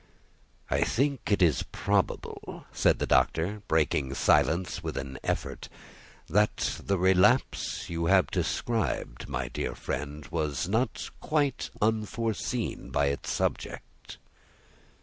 [0.71, 5.69] "I think it probable," said the Doctor, breaking silence with an effort,
[6.27, 13.29] "that the relapse you have described, my dear friend, was not quite unforeseen by its
[13.29, 14.17] subject."